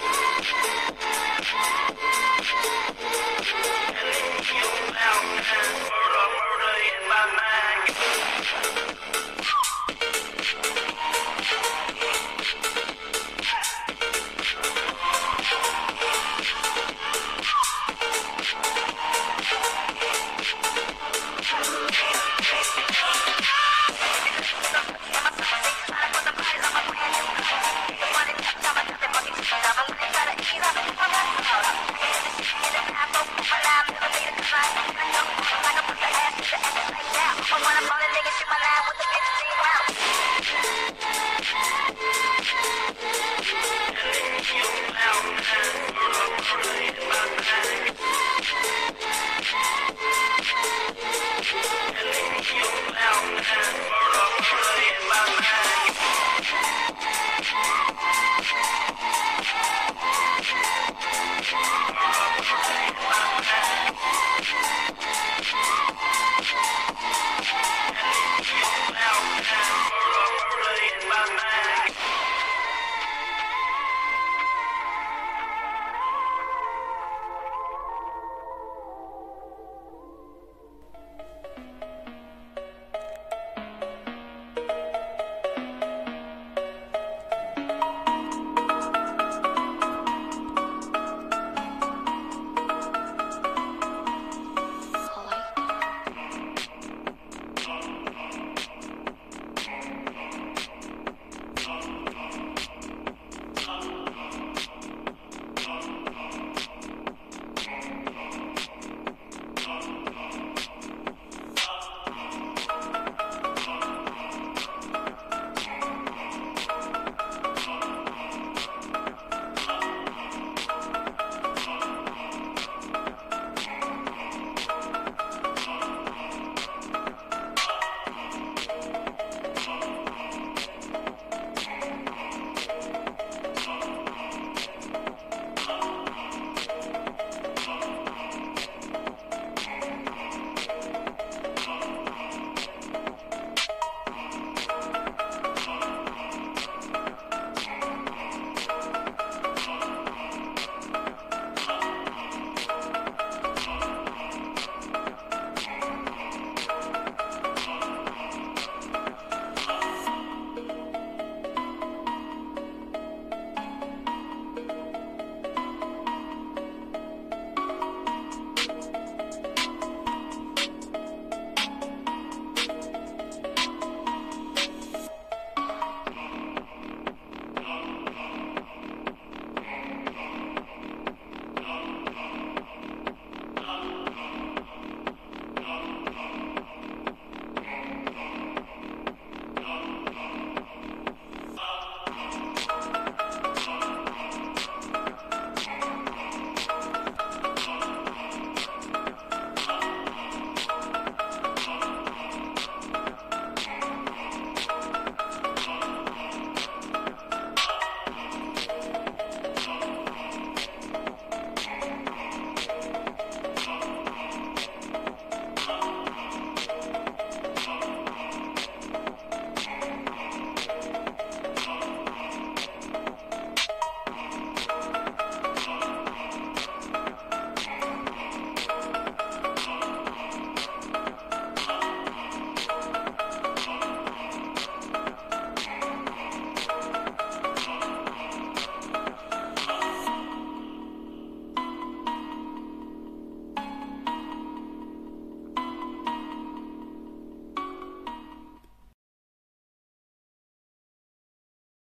[40.64, 41.11] Yeah.